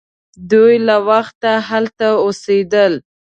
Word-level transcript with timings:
دوی 0.51 0.75
له 0.87 0.95
وخته 1.09 1.51
هلته 1.69 2.07
اوسیدل. 2.25 2.93